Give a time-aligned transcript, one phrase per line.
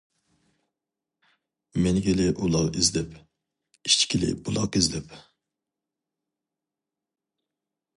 [1.87, 5.17] مىنگىلى ئۇلاغ ئىزدەپ، ئىچكىلى بۇلاق ئىزدەپ.